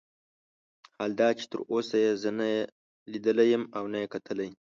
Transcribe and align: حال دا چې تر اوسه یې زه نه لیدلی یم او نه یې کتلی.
حال 0.95 1.11
دا 1.19 1.29
چې 1.39 1.45
تر 1.51 1.59
اوسه 1.71 1.95
یې 2.03 2.11
زه 2.21 2.29
نه 2.39 2.49
لیدلی 3.11 3.47
یم 3.53 3.63
او 3.77 3.83
نه 3.91 3.97
یې 4.01 4.07
کتلی. 4.13 4.49